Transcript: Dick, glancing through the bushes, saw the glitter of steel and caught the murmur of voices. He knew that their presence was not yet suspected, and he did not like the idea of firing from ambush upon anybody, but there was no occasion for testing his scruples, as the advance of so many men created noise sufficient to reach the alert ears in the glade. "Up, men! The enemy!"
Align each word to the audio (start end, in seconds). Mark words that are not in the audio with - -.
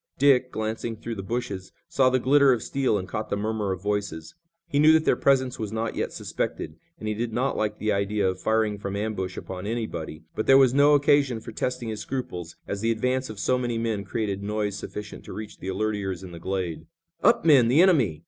Dick, 0.17 0.51
glancing 0.51 0.95
through 0.95 1.13
the 1.13 1.21
bushes, 1.21 1.71
saw 1.87 2.09
the 2.09 2.17
glitter 2.17 2.51
of 2.51 2.63
steel 2.63 2.97
and 2.97 3.07
caught 3.07 3.29
the 3.29 3.37
murmur 3.37 3.71
of 3.71 3.83
voices. 3.83 4.33
He 4.67 4.79
knew 4.79 4.93
that 4.93 5.05
their 5.05 5.15
presence 5.15 5.59
was 5.59 5.71
not 5.71 5.95
yet 5.95 6.11
suspected, 6.11 6.79
and 6.97 7.07
he 7.07 7.13
did 7.13 7.31
not 7.31 7.55
like 7.55 7.77
the 7.77 7.91
idea 7.91 8.27
of 8.27 8.41
firing 8.41 8.79
from 8.79 8.95
ambush 8.95 9.37
upon 9.37 9.67
anybody, 9.67 10.23
but 10.33 10.47
there 10.47 10.57
was 10.57 10.73
no 10.73 10.95
occasion 10.95 11.39
for 11.39 11.51
testing 11.51 11.89
his 11.89 11.99
scruples, 12.01 12.55
as 12.67 12.81
the 12.81 12.89
advance 12.89 13.29
of 13.29 13.37
so 13.37 13.59
many 13.59 13.77
men 13.77 14.03
created 14.03 14.41
noise 14.41 14.75
sufficient 14.75 15.23
to 15.25 15.33
reach 15.33 15.59
the 15.59 15.67
alert 15.67 15.93
ears 15.95 16.23
in 16.23 16.31
the 16.31 16.39
glade. 16.39 16.87
"Up, 17.21 17.45
men! 17.45 17.67
The 17.67 17.83
enemy!" 17.83 18.19